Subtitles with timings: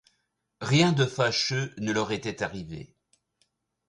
[0.61, 2.95] Rien de fâcheux ne leur était arrivé.